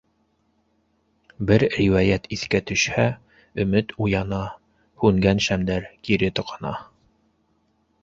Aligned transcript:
Бер 1.51 1.65
риүәйәт 1.73 2.25
иҫкә 2.39 2.63
төшһә, 2.73 3.05
өмөт 3.67 3.95
уяна, 4.07 4.43
һүнгән 5.05 5.45
шәмдәр 5.49 5.89
кире 6.09 6.35
тоҡана. 6.41 6.77